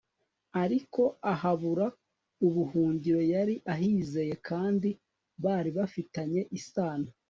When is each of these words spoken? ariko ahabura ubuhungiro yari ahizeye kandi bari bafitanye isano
ariko 0.63 1.01
ahabura 1.33 1.85
ubuhungiro 2.47 3.21
yari 3.33 3.55
ahizeye 3.73 4.33
kandi 4.47 4.89
bari 5.43 5.69
bafitanye 5.77 6.41
isano 6.59 7.09